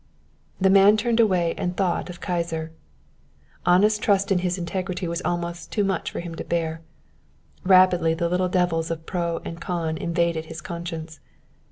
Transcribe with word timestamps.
The 0.59 0.71
man 0.71 0.97
turned 0.97 1.19
away 1.19 1.53
and 1.59 1.77
thought 1.77 2.09
of 2.09 2.19
Kyser. 2.19 2.71
Anna's 3.67 3.99
trust 3.99 4.31
in 4.31 4.39
his 4.39 4.57
integrity 4.57 5.07
was 5.07 5.21
almost 5.21 5.71
too 5.71 5.83
much 5.83 6.09
for 6.09 6.21
him 6.21 6.33
to 6.33 6.43
bear. 6.43 6.81
Rapidly 7.63 8.15
the 8.15 8.27
little 8.27 8.49
devils 8.49 8.89
of 8.89 9.05
pro 9.05 9.41
and 9.45 9.61
con 9.61 9.97
invaded 9.99 10.45
his 10.45 10.59
conscience. 10.59 11.19